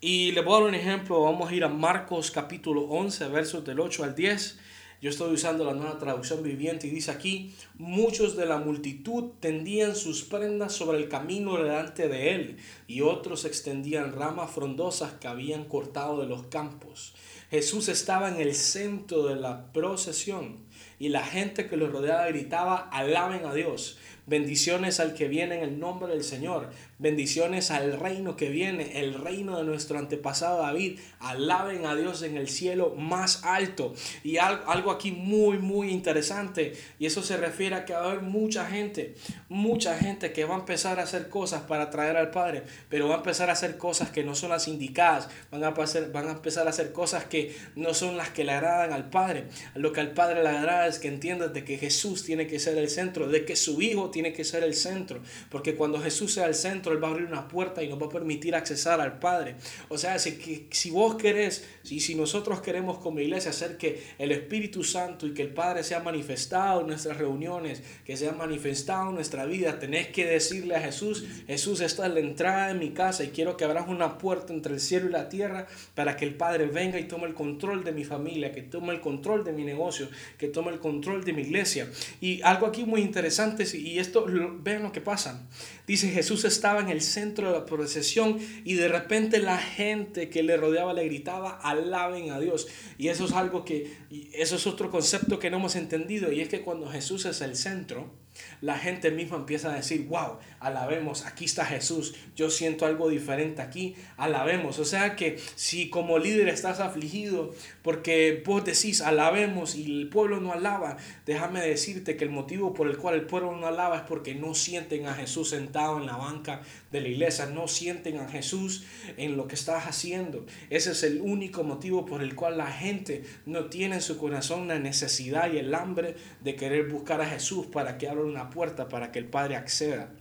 Y 0.00 0.32
le 0.32 0.42
voy 0.42 0.60
dar 0.60 0.68
un 0.68 0.74
ejemplo, 0.74 1.22
vamos 1.22 1.50
a 1.50 1.54
ir 1.54 1.64
a 1.64 1.68
Marcos 1.68 2.30
capítulo 2.30 2.82
11, 2.82 3.28
versos 3.28 3.64
del 3.64 3.80
8 3.80 4.04
al 4.04 4.14
10. 4.14 4.58
Yo 5.00 5.10
estoy 5.10 5.32
usando 5.32 5.64
la 5.64 5.74
nueva 5.74 5.96
traducción 5.98 6.42
viviente 6.42 6.88
y 6.88 6.90
dice 6.90 7.12
aquí, 7.12 7.54
muchos 7.76 8.36
de 8.36 8.46
la 8.46 8.58
multitud 8.58 9.30
tendían 9.38 9.94
sus 9.94 10.24
prendas 10.24 10.72
sobre 10.72 10.98
el 10.98 11.08
camino 11.08 11.56
delante 11.56 12.08
de 12.08 12.34
él 12.34 12.56
y 12.88 13.02
otros 13.02 13.44
extendían 13.44 14.12
ramas 14.12 14.50
frondosas 14.50 15.12
que 15.20 15.28
habían 15.28 15.66
cortado 15.66 16.20
de 16.20 16.26
los 16.26 16.46
campos. 16.46 17.14
Jesús 17.48 17.88
estaba 17.88 18.28
en 18.28 18.40
el 18.40 18.56
centro 18.56 19.22
de 19.28 19.36
la 19.36 19.72
procesión 19.72 20.67
y 20.98 21.08
la 21.08 21.24
gente 21.24 21.66
que 21.66 21.76
lo 21.76 21.88
rodeaba 21.88 22.26
gritaba, 22.28 22.88
alaben 22.90 23.46
a 23.46 23.54
Dios. 23.54 23.98
Bendiciones 24.28 25.00
al 25.00 25.14
que 25.14 25.26
viene 25.26 25.56
en 25.56 25.62
el 25.62 25.80
nombre 25.80 26.12
del 26.12 26.22
Señor. 26.22 26.68
Bendiciones 26.98 27.70
al 27.70 27.98
reino 27.98 28.36
que 28.36 28.50
viene, 28.50 29.00
el 29.00 29.14
reino 29.14 29.56
de 29.56 29.64
nuestro 29.64 29.98
antepasado 29.98 30.60
David. 30.60 30.98
Alaben 31.18 31.86
a 31.86 31.96
Dios 31.96 32.22
en 32.22 32.36
el 32.36 32.48
cielo 32.48 32.94
más 32.94 33.42
alto. 33.44 33.94
Y 34.22 34.36
algo 34.36 34.90
aquí 34.90 35.12
muy, 35.12 35.56
muy 35.58 35.88
interesante. 35.88 36.74
Y 36.98 37.06
eso 37.06 37.22
se 37.22 37.38
refiere 37.38 37.74
a 37.74 37.84
que 37.86 37.94
va 37.94 38.00
a 38.00 38.10
haber 38.10 38.20
mucha 38.20 38.66
gente, 38.66 39.14
mucha 39.48 39.96
gente 39.96 40.30
que 40.34 40.44
va 40.44 40.56
a 40.56 40.58
empezar 40.58 41.00
a 41.00 41.04
hacer 41.04 41.30
cosas 41.30 41.62
para 41.62 41.88
traer 41.88 42.18
al 42.18 42.30
Padre. 42.30 42.64
Pero 42.90 43.08
va 43.08 43.14
a 43.14 43.18
empezar 43.18 43.48
a 43.48 43.54
hacer 43.54 43.78
cosas 43.78 44.10
que 44.10 44.24
no 44.24 44.34
son 44.34 44.50
las 44.50 44.68
indicadas. 44.68 45.30
Van 45.50 45.64
a, 45.64 45.70
van 45.70 46.28
a 46.28 46.32
empezar 46.32 46.66
a 46.66 46.70
hacer 46.70 46.92
cosas 46.92 47.24
que 47.24 47.56
no 47.76 47.94
son 47.94 48.18
las 48.18 48.28
que 48.28 48.44
le 48.44 48.52
agradan 48.52 48.92
al 48.92 49.08
Padre. 49.08 49.46
Lo 49.74 49.94
que 49.94 50.00
al 50.00 50.10
Padre 50.10 50.42
le 50.42 50.50
agrada 50.50 50.67
que 51.00 51.08
entiendas 51.08 51.54
de 51.54 51.64
que 51.64 51.78
Jesús 51.78 52.24
tiene 52.24 52.46
que 52.46 52.58
ser 52.58 52.76
el 52.76 52.90
centro, 52.90 53.28
de 53.28 53.44
que 53.44 53.56
su 53.56 53.80
Hijo 53.80 54.10
tiene 54.10 54.32
que 54.32 54.44
ser 54.44 54.64
el 54.64 54.74
centro, 54.74 55.20
porque 55.50 55.74
cuando 55.74 56.00
Jesús 56.00 56.34
sea 56.34 56.46
el 56.46 56.54
centro, 56.54 56.92
Él 56.92 57.02
va 57.02 57.08
a 57.08 57.10
abrir 57.12 57.26
una 57.26 57.48
puerta 57.48 57.82
y 57.82 57.88
nos 57.88 58.00
va 58.00 58.06
a 58.06 58.10
permitir 58.10 58.54
accesar 58.54 59.00
al 59.00 59.18
Padre. 59.18 59.56
O 59.88 59.96
sea, 59.96 60.18
si, 60.18 60.68
si 60.70 60.90
vos 60.90 61.16
querés, 61.16 61.64
si, 61.82 62.00
si 62.00 62.14
nosotros 62.14 62.60
queremos 62.60 62.98
como 62.98 63.20
iglesia 63.20 63.50
hacer 63.50 63.78
que 63.78 64.02
el 64.18 64.30
Espíritu 64.30 64.84
Santo 64.84 65.26
y 65.26 65.34
que 65.34 65.42
el 65.42 65.54
Padre 65.54 65.82
sea 65.82 66.00
manifestado 66.00 66.82
en 66.82 66.88
nuestras 66.88 67.16
reuniones, 67.16 67.82
que 68.04 68.16
sea 68.16 68.32
manifestado 68.32 69.08
en 69.08 69.14
nuestra 69.14 69.46
vida, 69.46 69.78
tenés 69.78 70.08
que 70.08 70.26
decirle 70.26 70.76
a 70.76 70.80
Jesús, 70.80 71.24
Jesús, 71.46 71.80
esta 71.80 72.06
es 72.06 72.12
la 72.12 72.20
entrada 72.20 72.68
de 72.68 72.74
mi 72.74 72.90
casa 72.90 73.24
y 73.24 73.28
quiero 73.28 73.56
que 73.56 73.64
abras 73.64 73.88
una 73.88 74.18
puerta 74.18 74.52
entre 74.52 74.74
el 74.74 74.80
cielo 74.80 75.08
y 75.08 75.12
la 75.12 75.28
tierra 75.28 75.66
para 75.94 76.16
que 76.16 76.24
el 76.24 76.34
Padre 76.34 76.66
venga 76.66 76.98
y 76.98 77.04
tome 77.04 77.26
el 77.26 77.34
control 77.34 77.84
de 77.84 77.92
mi 77.92 78.04
familia, 78.04 78.52
que 78.52 78.62
tome 78.62 78.92
el 78.92 79.00
control 79.00 79.44
de 79.44 79.52
mi 79.52 79.64
negocio, 79.64 80.08
que 80.36 80.48
tome 80.58 80.72
el 80.72 80.80
control 80.80 81.22
de 81.22 81.32
mi 81.32 81.42
iglesia. 81.42 81.88
Y 82.20 82.42
algo 82.42 82.66
aquí 82.66 82.84
muy 82.84 83.00
interesante, 83.00 83.64
y 83.78 84.00
esto, 84.00 84.26
vean 84.60 84.82
lo 84.82 84.90
que 84.90 85.00
pasa. 85.00 85.46
Dice, 85.86 86.10
Jesús 86.10 86.44
estaba 86.44 86.80
en 86.80 86.88
el 86.88 87.00
centro 87.00 87.46
de 87.46 87.60
la 87.60 87.64
procesión 87.64 88.40
y 88.64 88.74
de 88.74 88.88
repente 88.88 89.38
la 89.38 89.56
gente 89.56 90.28
que 90.30 90.42
le 90.42 90.56
rodeaba 90.56 90.94
le 90.94 91.04
gritaba, 91.04 91.50
alaben 91.62 92.32
a 92.32 92.40
Dios. 92.40 92.66
Y 92.98 93.06
eso 93.06 93.26
es 93.26 93.32
algo 93.34 93.64
que, 93.64 93.92
eso 94.32 94.56
es 94.56 94.66
otro 94.66 94.90
concepto 94.90 95.38
que 95.38 95.48
no 95.48 95.58
hemos 95.58 95.76
entendido, 95.76 96.32
y 96.32 96.40
es 96.40 96.48
que 96.48 96.62
cuando 96.62 96.88
Jesús 96.88 97.24
es 97.24 97.40
el 97.40 97.54
centro, 97.54 98.12
la 98.60 98.78
gente 98.78 99.10
misma 99.10 99.36
empieza 99.36 99.72
a 99.72 99.76
decir, 99.76 100.06
wow, 100.08 100.38
alabemos, 100.60 101.24
aquí 101.26 101.44
está 101.44 101.64
Jesús, 101.64 102.14
yo 102.36 102.50
siento 102.50 102.86
algo 102.86 103.08
diferente 103.08 103.62
aquí, 103.62 103.94
alabemos. 104.16 104.78
O 104.78 104.84
sea 104.84 105.16
que 105.16 105.38
si 105.54 105.90
como 105.90 106.18
líder 106.18 106.48
estás 106.48 106.80
afligido 106.80 107.54
porque 107.82 108.42
vos 108.44 108.64
decís 108.64 109.00
alabemos 109.00 109.74
y 109.74 110.00
el 110.00 110.08
pueblo 110.08 110.40
no 110.40 110.52
alaba, 110.52 110.96
déjame 111.26 111.60
decirte 111.60 112.16
que 112.16 112.24
el 112.24 112.30
motivo 112.30 112.74
por 112.74 112.88
el 112.88 112.98
cual 112.98 113.14
el 113.14 113.26
pueblo 113.26 113.56
no 113.56 113.66
alaba 113.66 113.98
es 113.98 114.02
porque 114.02 114.34
no 114.34 114.54
sienten 114.54 115.06
a 115.06 115.14
Jesús 115.14 115.50
sentado 115.50 115.98
en 115.98 116.06
la 116.06 116.16
banca 116.16 116.62
de 116.90 117.00
la 117.00 117.08
iglesia, 117.08 117.46
no 117.46 117.68
sienten 117.68 118.18
a 118.18 118.28
Jesús 118.28 118.84
en 119.16 119.36
lo 119.36 119.46
que 119.46 119.54
estás 119.54 119.86
haciendo. 119.86 120.46
Ese 120.70 120.92
es 120.92 121.02
el 121.02 121.20
único 121.20 121.64
motivo 121.64 122.04
por 122.04 122.22
el 122.22 122.34
cual 122.34 122.58
la 122.58 122.70
gente 122.70 123.24
no 123.46 123.66
tiene 123.66 123.96
en 123.96 124.02
su 124.02 124.18
corazón 124.18 124.68
la 124.68 124.78
necesidad 124.78 125.52
y 125.52 125.58
el 125.58 125.74
hambre 125.74 126.16
de 126.40 126.56
querer 126.56 126.88
buscar 126.88 127.20
a 127.20 127.26
Jesús 127.26 127.66
para 127.66 127.98
que 127.98 128.08
una 128.28 128.50
puerta 128.50 128.88
para 128.88 129.10
que 129.12 129.18
el 129.18 129.26
Padre 129.26 129.56
acceda. 129.56 130.12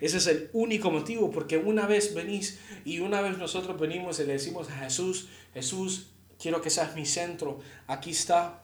Ese 0.00 0.16
es 0.16 0.26
el 0.26 0.50
único 0.52 0.90
motivo, 0.90 1.30
porque 1.30 1.58
una 1.58 1.86
vez 1.86 2.14
venís 2.14 2.58
y 2.84 3.00
una 3.00 3.20
vez 3.20 3.38
nosotros 3.38 3.78
venimos 3.78 4.18
y 4.20 4.24
le 4.24 4.34
decimos 4.34 4.70
a 4.70 4.78
Jesús, 4.78 5.28
Jesús, 5.54 6.10
quiero 6.40 6.62
que 6.62 6.70
seas 6.70 6.94
mi 6.94 7.06
centro, 7.06 7.60
aquí 7.86 8.10
está, 8.10 8.62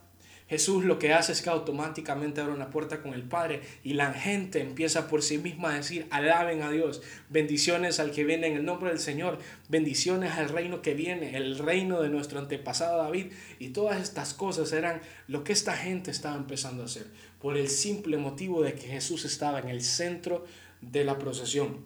Jesús 0.54 0.84
lo 0.84 1.00
que 1.00 1.12
hace 1.12 1.32
es 1.32 1.42
que 1.42 1.50
automáticamente 1.50 2.40
abre 2.40 2.54
una 2.54 2.70
puerta 2.70 3.02
con 3.02 3.12
el 3.12 3.24
Padre 3.24 3.60
y 3.82 3.94
la 3.94 4.12
gente 4.12 4.60
empieza 4.60 5.08
por 5.08 5.20
sí 5.20 5.36
misma 5.36 5.72
a 5.72 5.78
decir, 5.78 6.06
alaben 6.10 6.62
a 6.62 6.70
Dios, 6.70 7.02
bendiciones 7.28 7.98
al 7.98 8.12
que 8.12 8.22
viene 8.22 8.46
en 8.46 8.58
el 8.58 8.64
nombre 8.64 8.90
del 8.90 9.00
Señor, 9.00 9.40
bendiciones 9.68 10.34
al 10.34 10.50
reino 10.50 10.80
que 10.80 10.94
viene, 10.94 11.36
el 11.36 11.58
reino 11.58 12.00
de 12.00 12.08
nuestro 12.08 12.38
antepasado 12.38 12.98
David. 12.98 13.32
Y 13.58 13.70
todas 13.70 14.00
estas 14.00 14.32
cosas 14.32 14.72
eran 14.72 15.02
lo 15.26 15.42
que 15.42 15.52
esta 15.52 15.76
gente 15.76 16.12
estaba 16.12 16.36
empezando 16.36 16.84
a 16.84 16.86
hacer, 16.86 17.08
por 17.40 17.56
el 17.56 17.68
simple 17.68 18.16
motivo 18.16 18.62
de 18.62 18.74
que 18.74 18.86
Jesús 18.86 19.24
estaba 19.24 19.58
en 19.58 19.68
el 19.68 19.82
centro 19.82 20.44
de 20.80 21.04
la 21.04 21.18
procesión. 21.18 21.80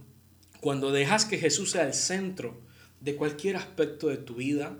Cuando 0.61 0.93
dejas 0.93 1.25
que 1.25 1.39
Jesús 1.39 1.71
sea 1.71 1.87
el 1.87 1.95
centro 1.95 2.61
de 3.01 3.17
cualquier 3.17 3.57
aspecto 3.57 4.09
de 4.09 4.19
tu 4.19 4.35
vida, 4.35 4.77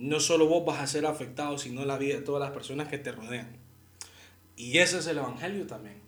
no 0.00 0.18
solo 0.18 0.46
vos 0.46 0.64
vas 0.64 0.80
a 0.80 0.86
ser 0.86 1.04
afectado, 1.04 1.58
sino 1.58 1.84
la 1.84 1.98
vida 1.98 2.14
de 2.14 2.22
todas 2.22 2.40
las 2.40 2.52
personas 2.52 2.88
que 2.88 2.96
te 2.96 3.12
rodean. 3.12 3.54
Y 4.56 4.78
ese 4.78 4.98
es 4.98 5.06
el 5.06 5.18
Evangelio 5.18 5.66
también. 5.66 6.00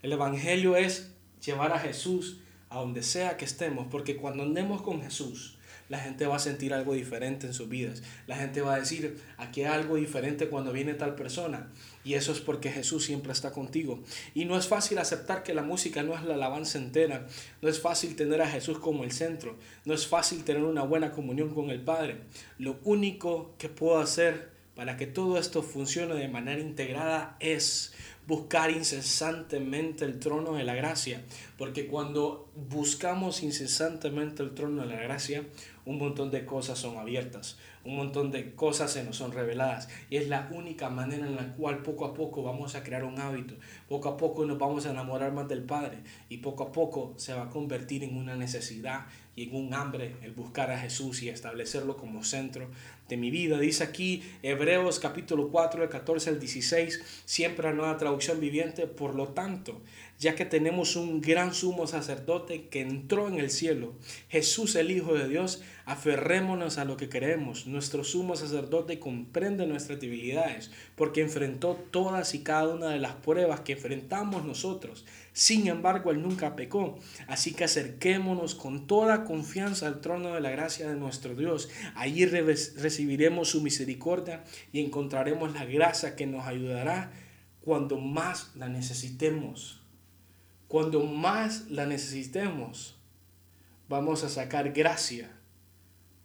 El 0.00 0.12
Evangelio 0.12 0.74
es 0.74 1.12
llevar 1.44 1.72
a 1.72 1.78
Jesús 1.78 2.40
a 2.68 2.78
donde 2.78 3.02
sea 3.02 3.36
que 3.36 3.44
estemos, 3.44 3.86
porque 3.90 4.16
cuando 4.16 4.42
andemos 4.42 4.82
con 4.82 5.02
Jesús, 5.02 5.56
la 5.88 6.00
gente 6.00 6.26
va 6.26 6.36
a 6.36 6.40
sentir 6.40 6.74
algo 6.74 6.94
diferente 6.94 7.46
en 7.46 7.54
sus 7.54 7.68
vidas. 7.68 8.02
La 8.26 8.36
gente 8.36 8.60
va 8.60 8.74
a 8.74 8.80
decir, 8.80 9.20
aquí 9.36 9.62
hay 9.62 9.72
algo 9.72 9.96
diferente 9.96 10.48
cuando 10.48 10.72
viene 10.72 10.94
tal 10.94 11.14
persona. 11.14 11.68
Y 12.04 12.14
eso 12.14 12.32
es 12.32 12.40
porque 12.40 12.70
Jesús 12.70 13.04
siempre 13.04 13.32
está 13.32 13.52
contigo. 13.52 14.02
Y 14.34 14.46
no 14.46 14.58
es 14.58 14.66
fácil 14.66 14.98
aceptar 14.98 15.42
que 15.42 15.54
la 15.54 15.62
música 15.62 16.02
no 16.02 16.14
es 16.14 16.24
la 16.24 16.34
alabanza 16.34 16.78
entera. 16.78 17.26
No 17.62 17.68
es 17.68 17.80
fácil 17.80 18.16
tener 18.16 18.42
a 18.42 18.48
Jesús 18.48 18.78
como 18.78 19.04
el 19.04 19.12
centro. 19.12 19.56
No 19.84 19.94
es 19.94 20.06
fácil 20.06 20.42
tener 20.44 20.64
una 20.64 20.82
buena 20.82 21.12
comunión 21.12 21.54
con 21.54 21.70
el 21.70 21.80
Padre. 21.80 22.18
Lo 22.58 22.78
único 22.82 23.54
que 23.58 23.68
puedo 23.68 23.98
hacer 24.00 24.56
para 24.74 24.96
que 24.96 25.06
todo 25.06 25.38
esto 25.38 25.62
funcione 25.62 26.14
de 26.14 26.28
manera 26.28 26.60
integrada 26.60 27.36
es 27.40 27.94
buscar 28.26 28.70
incesantemente 28.70 30.04
el 30.04 30.18
trono 30.18 30.54
de 30.54 30.64
la 30.64 30.74
gracia, 30.74 31.22
porque 31.56 31.86
cuando 31.86 32.50
buscamos 32.56 33.42
incesantemente 33.42 34.42
el 34.42 34.54
trono 34.54 34.82
de 34.82 34.88
la 34.88 35.00
gracia, 35.00 35.44
un 35.84 35.98
montón 35.98 36.32
de 36.32 36.44
cosas 36.44 36.78
son 36.80 36.96
abiertas, 36.96 37.56
un 37.84 37.96
montón 37.96 38.32
de 38.32 38.54
cosas 38.56 38.92
se 38.92 39.04
nos 39.04 39.16
son 39.16 39.30
reveladas 39.30 39.88
y 40.10 40.16
es 40.16 40.28
la 40.28 40.48
única 40.52 40.90
manera 40.90 41.24
en 41.24 41.36
la 41.36 41.52
cual 41.52 41.82
poco 41.82 42.04
a 42.04 42.14
poco 42.14 42.42
vamos 42.42 42.74
a 42.74 42.82
crear 42.82 43.04
un 43.04 43.20
hábito, 43.20 43.54
poco 43.88 44.08
a 44.08 44.16
poco 44.16 44.44
nos 44.44 44.58
vamos 44.58 44.86
a 44.86 44.90
enamorar 44.90 45.32
más 45.32 45.46
del 45.48 45.62
Padre 45.62 45.98
y 46.28 46.38
poco 46.38 46.64
a 46.64 46.72
poco 46.72 47.14
se 47.16 47.32
va 47.32 47.44
a 47.44 47.50
convertir 47.50 48.02
en 48.02 48.16
una 48.16 48.34
necesidad 48.34 49.06
y 49.36 49.44
en 49.44 49.54
un 49.54 49.74
hambre 49.74 50.16
el 50.22 50.32
buscar 50.32 50.72
a 50.72 50.78
Jesús 50.78 51.22
y 51.22 51.28
establecerlo 51.28 51.96
como 51.96 52.24
centro 52.24 52.68
de 53.08 53.16
mi 53.16 53.30
vida. 53.30 53.58
Dice 53.58 53.84
aquí 53.84 54.22
Hebreos 54.42 54.98
capítulo 54.98 55.48
4, 55.48 55.80
del 55.80 55.90
14 55.90 56.30
al 56.30 56.40
16, 56.40 57.22
siempre 57.24 57.68
la 57.68 57.74
nueva 57.74 57.96
traducción 57.98 58.40
viviente, 58.40 58.86
por 58.86 59.14
lo 59.14 59.28
tanto, 59.28 59.80
ya 60.18 60.34
que 60.34 60.44
tenemos 60.44 60.96
un 60.96 61.20
gran 61.20 61.54
sumo 61.54 61.86
sacerdote 61.86 62.68
que 62.68 62.80
entró 62.80 63.28
en 63.28 63.38
el 63.38 63.50
cielo, 63.50 63.94
Jesús 64.28 64.74
el 64.76 64.90
Hijo 64.90 65.14
de 65.14 65.28
Dios, 65.28 65.62
aferrémonos 65.84 66.78
a 66.78 66.84
lo 66.84 66.96
que 66.96 67.08
creemos. 67.08 67.66
Nuestro 67.66 68.02
sumo 68.02 68.34
sacerdote 68.34 68.98
comprende 68.98 69.66
nuestras 69.66 70.00
debilidades, 70.00 70.70
porque 70.96 71.20
enfrentó 71.20 71.74
todas 71.90 72.34
y 72.34 72.40
cada 72.40 72.74
una 72.74 72.88
de 72.88 72.98
las 72.98 73.14
pruebas 73.14 73.60
que 73.60 73.74
enfrentamos 73.74 74.44
nosotros. 74.44 75.04
Sin 75.32 75.68
embargo, 75.68 76.10
Él 76.10 76.22
nunca 76.22 76.56
pecó. 76.56 76.98
Así 77.28 77.52
que 77.52 77.64
acerquémonos 77.64 78.54
con 78.54 78.86
toda 78.86 79.24
confianza 79.24 79.86
al 79.86 80.00
trono 80.00 80.34
de 80.34 80.40
la 80.40 80.50
gracia 80.50 80.88
de 80.88 80.96
nuestro 80.96 81.34
Dios. 81.34 81.68
Allí 81.94 82.24
recibiremos 82.24 82.95
su 83.44 83.62
misericordia 83.62 84.44
y 84.72 84.84
encontraremos 84.84 85.52
la 85.52 85.64
gracia 85.64 86.16
que 86.16 86.26
nos 86.26 86.46
ayudará 86.46 87.12
cuando 87.60 87.98
más 87.98 88.52
la 88.54 88.68
necesitemos. 88.68 89.82
Cuando 90.68 91.04
más 91.04 91.70
la 91.70 91.86
necesitemos, 91.86 92.96
vamos 93.88 94.24
a 94.24 94.28
sacar 94.28 94.72
gracia 94.72 95.30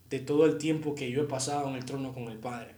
de 0.09 0.19
todo 0.19 0.45
el 0.45 0.57
tiempo 0.57 0.95
que 0.95 1.11
yo 1.11 1.23
he 1.23 1.27
pasado 1.27 1.69
en 1.69 1.75
el 1.75 1.85
trono 1.85 2.13
con 2.13 2.23
el 2.23 2.37
Padre. 2.37 2.75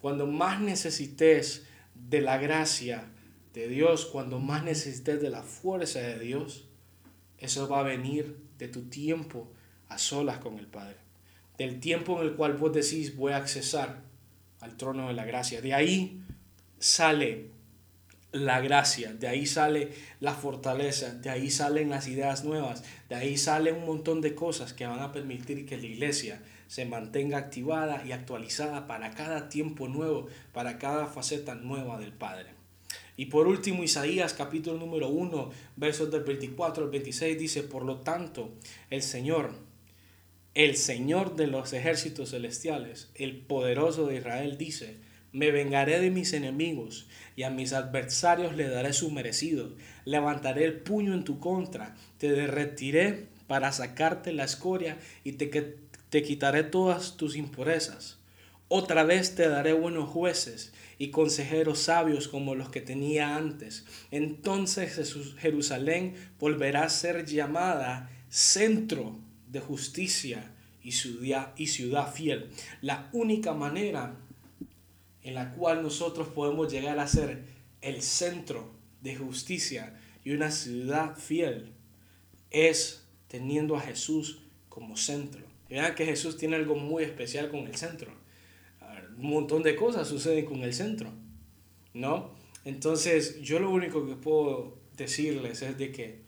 Cuando 0.00 0.26
más 0.26 0.60
necesites 0.60 1.64
de 1.94 2.20
la 2.20 2.38
gracia 2.38 3.04
de 3.52 3.68
Dios, 3.68 4.06
cuando 4.06 4.38
más 4.38 4.64
necesites 4.64 5.20
de 5.20 5.30
la 5.30 5.42
fuerza 5.42 6.00
de 6.00 6.18
Dios, 6.18 6.64
eso 7.38 7.68
va 7.68 7.80
a 7.80 7.84
venir 7.84 8.36
de 8.58 8.68
tu 8.68 8.82
tiempo 8.82 9.52
a 9.88 9.98
solas 9.98 10.38
con 10.38 10.58
el 10.58 10.66
Padre. 10.66 11.01
Del 11.58 11.80
tiempo 11.80 12.20
en 12.20 12.28
el 12.28 12.34
cual 12.34 12.54
vos 12.54 12.72
decís 12.72 13.16
voy 13.16 13.32
a 13.32 13.36
accesar 13.36 14.02
al 14.60 14.76
trono 14.76 15.08
de 15.08 15.14
la 15.14 15.24
gracia. 15.24 15.60
De 15.60 15.74
ahí 15.74 16.20
sale 16.78 17.50
la 18.32 18.60
gracia, 18.60 19.12
de 19.12 19.28
ahí 19.28 19.46
sale 19.46 19.90
la 20.20 20.34
fortaleza, 20.34 21.14
de 21.14 21.28
ahí 21.30 21.50
salen 21.50 21.90
las 21.90 22.08
ideas 22.08 22.44
nuevas, 22.44 22.82
de 23.08 23.14
ahí 23.14 23.36
sale 23.36 23.72
un 23.72 23.84
montón 23.84 24.20
de 24.22 24.34
cosas 24.34 24.72
que 24.72 24.86
van 24.86 25.00
a 25.00 25.12
permitir 25.12 25.66
que 25.66 25.76
la 25.76 25.86
iglesia 25.86 26.42
se 26.66 26.86
mantenga 26.86 27.36
activada 27.36 28.02
y 28.06 28.12
actualizada 28.12 28.86
para 28.86 29.10
cada 29.10 29.50
tiempo 29.50 29.88
nuevo, 29.88 30.28
para 30.54 30.78
cada 30.78 31.06
faceta 31.06 31.54
nueva 31.54 31.98
del 31.98 32.12
Padre. 32.12 32.54
Y 33.18 33.26
por 33.26 33.46
último, 33.46 33.84
Isaías 33.84 34.32
capítulo 34.32 34.78
número 34.78 35.08
1, 35.08 35.50
versos 35.76 36.10
del 36.10 36.22
24 36.22 36.84
al 36.84 36.90
26 36.90 37.38
dice, 37.38 37.62
por 37.62 37.84
lo 37.84 37.98
tanto, 37.98 38.52
el 38.88 39.02
Señor, 39.02 39.52
el 40.54 40.76
Señor 40.76 41.36
de 41.36 41.46
los 41.46 41.72
ejércitos 41.72 42.30
celestiales, 42.30 43.10
el 43.14 43.36
poderoso 43.36 44.06
de 44.06 44.16
Israel 44.16 44.58
dice, 44.58 44.96
me 45.32 45.50
vengaré 45.50 45.98
de 45.98 46.10
mis 46.10 46.34
enemigos 46.34 47.08
y 47.36 47.44
a 47.44 47.50
mis 47.50 47.72
adversarios 47.72 48.54
le 48.54 48.68
daré 48.68 48.92
su 48.92 49.10
merecido. 49.10 49.70
Levantaré 50.04 50.64
el 50.64 50.74
puño 50.74 51.14
en 51.14 51.24
tu 51.24 51.38
contra, 51.38 51.96
te 52.18 52.30
derretiré 52.30 53.28
para 53.46 53.72
sacarte 53.72 54.32
la 54.32 54.44
escoria 54.44 54.98
y 55.24 55.32
te, 55.32 55.78
te 56.10 56.22
quitaré 56.22 56.64
todas 56.64 57.16
tus 57.16 57.34
impurezas. 57.36 58.18
Otra 58.68 59.04
vez 59.04 59.34
te 59.34 59.48
daré 59.48 59.72
buenos 59.72 60.10
jueces 60.10 60.72
y 60.98 61.10
consejeros 61.10 61.78
sabios 61.78 62.28
como 62.28 62.54
los 62.54 62.68
que 62.68 62.80
tenía 62.82 63.36
antes. 63.36 63.86
Entonces 64.10 65.14
Jerusalén 65.38 66.14
volverá 66.38 66.84
a 66.84 66.90
ser 66.90 67.24
llamada 67.24 68.10
centro 68.28 69.18
de 69.52 69.60
justicia 69.60 70.50
y 70.82 70.92
ciudad, 70.92 71.52
y 71.56 71.68
ciudad 71.68 72.12
fiel. 72.12 72.50
La 72.80 73.08
única 73.12 73.52
manera 73.52 74.16
en 75.22 75.34
la 75.34 75.52
cual 75.54 75.82
nosotros 75.82 76.28
podemos 76.28 76.72
llegar 76.72 76.98
a 76.98 77.06
ser 77.06 77.44
el 77.80 78.02
centro 78.02 78.72
de 79.02 79.14
justicia 79.16 79.94
y 80.24 80.32
una 80.32 80.50
ciudad 80.50 81.16
fiel 81.16 81.72
es 82.50 83.04
teniendo 83.28 83.76
a 83.76 83.80
Jesús 83.80 84.42
como 84.68 84.96
centro. 84.96 85.42
Vean 85.68 85.94
que 85.94 86.04
Jesús 86.04 86.36
tiene 86.36 86.56
algo 86.56 86.74
muy 86.74 87.04
especial 87.04 87.50
con 87.50 87.60
el 87.60 87.76
centro. 87.76 88.12
Un 89.16 89.30
montón 89.30 89.62
de 89.62 89.76
cosas 89.76 90.08
suceden 90.08 90.44
con 90.44 90.62
el 90.62 90.74
centro, 90.74 91.10
¿no? 91.94 92.30
Entonces, 92.64 93.40
yo 93.42 93.58
lo 93.58 93.70
único 93.70 94.06
que 94.06 94.14
puedo 94.14 94.78
decirles 94.96 95.62
es 95.62 95.78
de 95.78 95.92
que 95.92 96.20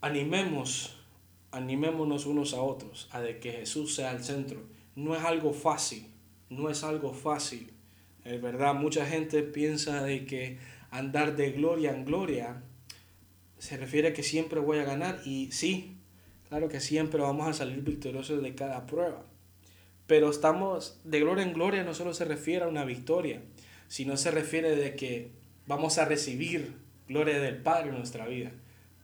animemos, 0.00 0.96
animémonos 1.52 2.26
unos 2.26 2.54
a 2.54 2.62
otros 2.62 3.08
a 3.10 3.20
de 3.20 3.38
que 3.38 3.52
Jesús 3.52 3.94
sea 3.94 4.12
el 4.12 4.22
centro. 4.22 4.62
No 4.94 5.16
es 5.16 5.22
algo 5.22 5.52
fácil, 5.52 6.06
no 6.48 6.70
es 6.70 6.84
algo 6.84 7.12
fácil. 7.12 7.72
Es 8.24 8.40
verdad, 8.40 8.74
mucha 8.74 9.06
gente 9.06 9.42
piensa 9.42 10.02
de 10.02 10.24
que 10.24 10.58
andar 10.90 11.36
de 11.36 11.52
gloria 11.52 11.92
en 11.92 12.04
gloria 12.04 12.62
se 13.58 13.76
refiere 13.76 14.08
a 14.08 14.12
que 14.12 14.22
siempre 14.22 14.60
voy 14.60 14.78
a 14.78 14.84
ganar 14.84 15.20
y 15.24 15.52
sí, 15.52 15.96
claro 16.48 16.68
que 16.68 16.80
siempre 16.80 17.20
vamos 17.20 17.46
a 17.46 17.52
salir 17.52 17.82
victoriosos 17.82 18.42
de 18.42 18.54
cada 18.54 18.86
prueba. 18.86 19.24
Pero 20.06 20.30
estamos 20.30 21.00
de 21.04 21.20
gloria 21.20 21.44
en 21.44 21.52
gloria 21.52 21.84
no 21.84 21.94
solo 21.94 22.14
se 22.14 22.24
refiere 22.24 22.64
a 22.64 22.68
una 22.68 22.84
victoria, 22.84 23.42
sino 23.88 24.16
se 24.16 24.30
refiere 24.30 24.76
de 24.76 24.96
que 24.96 25.30
vamos 25.66 25.98
a 25.98 26.04
recibir 26.04 26.74
gloria 27.08 27.38
del 27.38 27.56
Padre 27.56 27.90
en 27.90 27.98
nuestra 27.98 28.26
vida. 28.26 28.50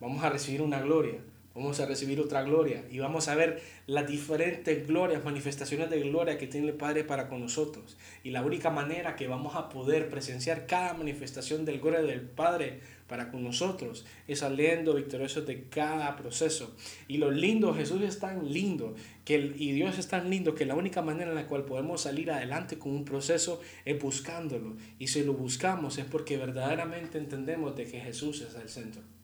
Vamos 0.00 0.24
a 0.24 0.30
recibir 0.30 0.62
una 0.62 0.80
gloria 0.80 1.20
vamos 1.56 1.80
a 1.80 1.86
recibir 1.86 2.20
otra 2.20 2.42
gloria 2.42 2.84
y 2.90 2.98
vamos 2.98 3.28
a 3.28 3.34
ver 3.34 3.62
las 3.86 4.06
diferentes 4.06 4.86
glorias, 4.86 5.25
manifestaciones 5.25 5.88
de 5.88 6.00
gloria 6.00 6.36
que 6.36 6.46
tiene 6.46 6.68
el 6.68 6.75
Padre 6.75 7.02
para 7.02 7.28
con 7.28 7.40
nosotros. 7.40 7.96
Y 8.22 8.30
la 8.30 8.42
única 8.42 8.70
manera 8.70 9.16
que 9.16 9.26
vamos 9.26 9.56
a 9.56 9.70
poder 9.70 10.10
presenciar 10.10 10.66
cada 10.66 10.92
manifestación 10.92 11.64
del 11.64 11.80
gloria 11.80 12.02
del 12.02 12.20
Padre 12.20 12.80
para 13.06 13.30
con 13.30 13.42
nosotros 13.42 14.04
es 14.28 14.40
saliendo 14.40 14.94
victoriosos 14.94 15.46
de 15.46 15.64
cada 15.68 16.16
proceso. 16.16 16.75
Y 17.08 17.16
lo 17.16 17.30
lindo, 17.30 17.72
Jesús 17.72 18.02
es 18.02 18.18
tan 18.18 18.52
lindo 18.52 18.94
que 19.25 19.36
y 19.56 19.72
Dios 19.72 19.98
es 19.98 20.08
tan 20.08 20.28
lindo 20.28 20.54
que 20.54 20.66
la 20.66 20.75
única 20.75 21.00
manera 21.00 21.30
en 21.30 21.36
la 21.36 21.46
cual 21.46 21.64
podemos 21.64 22.02
salir 22.02 22.30
adelante 22.30 22.78
con 22.78 22.92
un 22.92 23.04
proceso 23.06 23.62
es 23.86 24.00
buscándolo. 24.00 24.76
Y 24.98 25.06
si 25.06 25.25
lo 25.25 25.32
buscamos 25.32 25.96
es 25.96 26.04
porque 26.04 26.36
verdaderamente 26.36 27.16
entendemos 27.16 27.76
de 27.76 27.86
que 27.86 28.00
Jesús 28.00 28.42
es 28.42 28.54
el 28.56 28.68
centro. 28.68 29.15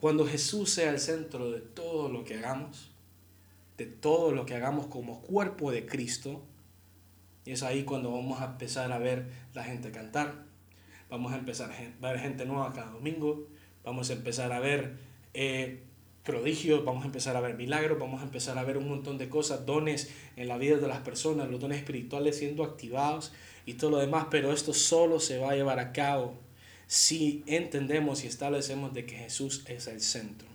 Cuando 0.00 0.26
Jesús 0.26 0.70
sea 0.70 0.90
el 0.90 0.98
centro 0.98 1.50
de 1.50 1.60
todo 1.60 2.08
lo 2.08 2.24
que 2.24 2.38
hagamos, 2.38 2.90
de 3.76 3.84
todo 3.84 4.32
lo 4.32 4.46
que 4.46 4.54
hagamos 4.54 4.86
como 4.86 5.20
cuerpo 5.20 5.70
de 5.70 5.84
Cristo, 5.84 6.42
es 7.44 7.62
ahí 7.62 7.84
cuando 7.84 8.10
vamos 8.10 8.40
a 8.40 8.46
empezar 8.46 8.92
a 8.92 8.98
ver 8.98 9.26
la 9.52 9.62
gente 9.62 9.90
cantar, 9.90 10.46
vamos 11.10 11.34
a 11.34 11.36
empezar 11.36 11.70
a 11.70 12.06
ver 12.08 12.18
gente 12.18 12.46
nueva 12.46 12.72
cada 12.72 12.92
domingo, 12.92 13.46
vamos 13.84 14.08
a 14.08 14.14
empezar 14.14 14.52
a 14.52 14.60
ver 14.60 14.96
eh, 15.34 15.82
prodigios, 16.24 16.82
vamos 16.82 17.02
a 17.02 17.06
empezar 17.06 17.36
a 17.36 17.40
ver 17.40 17.54
milagros, 17.54 17.98
vamos 17.98 18.22
a 18.22 18.24
empezar 18.24 18.56
a 18.56 18.64
ver 18.64 18.78
un 18.78 18.88
montón 18.88 19.18
de 19.18 19.28
cosas, 19.28 19.66
dones 19.66 20.10
en 20.36 20.48
la 20.48 20.56
vida 20.56 20.78
de 20.78 20.88
las 20.88 21.00
personas, 21.00 21.50
los 21.50 21.60
dones 21.60 21.76
espirituales 21.76 22.38
siendo 22.38 22.64
activados 22.64 23.32
y 23.66 23.74
todo 23.74 23.90
lo 23.90 23.98
demás, 23.98 24.28
pero 24.30 24.50
esto 24.50 24.72
solo 24.72 25.20
se 25.20 25.36
va 25.36 25.50
a 25.50 25.56
llevar 25.56 25.78
a 25.78 25.92
cabo 25.92 26.38
si 26.90 27.44
entendemos 27.46 28.24
y 28.24 28.26
establecemos 28.26 28.92
de 28.92 29.06
que 29.06 29.14
Jesús 29.14 29.62
es 29.68 29.86
el 29.86 30.00
centro. 30.00 30.48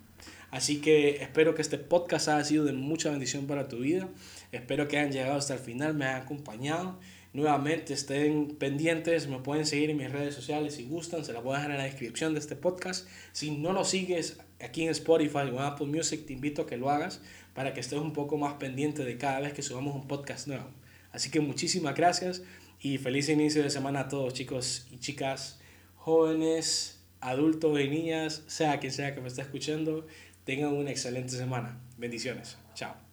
Así 0.52 0.82
que 0.82 1.24
espero 1.24 1.56
que 1.56 1.62
este 1.62 1.78
podcast 1.78 2.28
haya 2.28 2.44
sido 2.44 2.66
de 2.66 2.74
mucha 2.74 3.10
bendición 3.10 3.48
para 3.48 3.70
tu 3.70 3.78
vida. 3.78 4.10
Espero 4.52 4.90
que 4.90 4.98
hayan 4.98 5.14
llegado 5.14 5.38
hasta 5.38 5.54
el 5.54 5.62
final, 5.62 5.94
me 5.94 6.04
hayan 6.04 6.24
acompañado. 6.24 7.00
Nuevamente 7.32 7.94
estén 7.94 8.50
pendientes, 8.50 9.30
me 9.30 9.40
pueden 9.40 9.66
seguir 9.66 9.92
en 9.92 9.96
mis 9.96 10.12
redes 10.12 10.36
sociales 10.36 10.76
si 10.76 10.84
gustan, 10.84 11.24
se 11.24 11.32
las 11.32 11.42
voy 11.42 11.54
a 11.54 11.60
dejar 11.60 11.72
en 11.72 11.78
la 11.78 11.84
descripción 11.86 12.34
de 12.34 12.42
este 12.42 12.58
podcast. 12.58 13.08
Si 13.32 13.52
no 13.52 13.72
lo 13.72 13.86
sigues 13.86 14.38
aquí 14.62 14.84
en 14.84 14.90
Spotify 14.90 15.38
o 15.38 15.48
en 15.48 15.60
Apple 15.60 15.88
Music, 15.88 16.26
te 16.26 16.34
invito 16.34 16.64
a 16.64 16.68
que 16.68 16.76
lo 16.76 16.90
hagas 16.90 17.22
para 17.54 17.74
que 17.74 17.80
estés 17.80 18.00
un 18.00 18.12
poco 18.12 18.36
más 18.36 18.56
pendiente 18.56 19.06
de 19.06 19.18
cada 19.18 19.40
vez 19.40 19.54
que 19.54 19.62
subamos 19.62 19.96
un 19.96 20.06
podcast 20.06 20.48
nuevo. 20.48 20.68
Así 21.14 21.32
que 21.32 21.40
muchísimas 21.40 21.96
gracias 21.96 22.44
y 22.82 22.98
feliz 22.98 23.30
inicio 23.30 23.64
de 23.64 23.70
semana 23.70 24.02
a 24.02 24.08
todos 24.10 24.34
chicos 24.34 24.86
y 24.92 24.98
chicas 24.98 25.62
jóvenes, 26.06 27.00
adultos 27.20 27.80
y 27.80 27.90
niñas, 27.90 28.44
sea 28.46 28.80
quien 28.80 28.94
sea 28.94 29.16
que 29.16 29.22
me 29.22 29.28
esté 29.28 29.42
escuchando, 29.42 30.06
tengan 30.44 30.72
una 30.74 30.92
excelente 30.92 31.36
semana. 31.36 31.82
Bendiciones. 31.98 32.60
Chao. 32.76 33.05